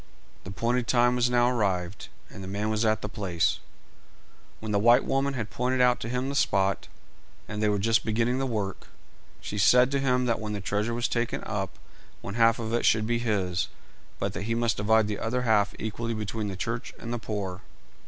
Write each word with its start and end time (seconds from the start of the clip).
The 0.45 0.49
appointed 0.49 0.87
time 0.87 1.15
was 1.15 1.29
now 1.29 1.47
arrived, 1.47 2.07
and 2.31 2.43
the 2.43 2.47
man 2.47 2.71
was 2.71 2.83
at 2.83 3.03
the 3.03 3.07
place. 3.07 3.59
When 4.59 4.71
the 4.71 4.79
white 4.79 5.05
woman 5.05 5.35
had 5.35 5.51
pointed 5.51 5.79
out 5.79 5.99
to 5.99 6.09
him 6.09 6.27
the 6.27 6.33
spot, 6.33 6.87
and 7.47 7.61
they 7.61 7.69
were 7.69 7.77
just 7.77 8.03
beginning 8.03 8.39
the 8.39 8.47
work, 8.47 8.87
she 9.41 9.59
said 9.59 9.91
to 9.91 9.99
him 9.99 10.25
that 10.25 10.39
when 10.39 10.53
the 10.53 10.59
treasure 10.59 10.95
was 10.95 11.07
taken 11.07 11.43
up 11.43 11.77
one 12.21 12.33
half 12.33 12.57
of 12.57 12.73
it 12.73 12.83
should 12.83 13.05
be 13.05 13.19
his, 13.19 13.67
but 14.17 14.33
that 14.33 14.41
he 14.49 14.55
must 14.55 14.77
divide 14.77 15.05
the 15.05 15.19
other 15.19 15.43
half 15.43 15.75
equally 15.77 16.15
between 16.15 16.47
the 16.47 16.55
church 16.57 16.95
and 16.97 17.13
the 17.13 17.19
poor. 17.19 17.61